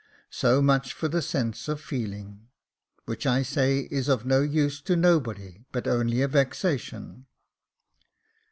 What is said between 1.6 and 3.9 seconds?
of feeling, which I say